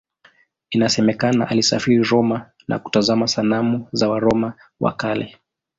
Inasemekana 0.69 1.47
alisafiri 1.49 2.03
Roma 2.03 2.51
na 2.67 2.79
kutazama 2.79 3.27
sanamu 3.27 3.87
za 3.91 4.09
Waroma 4.09 4.53
wa 4.79 4.93
Kale. 4.93 5.37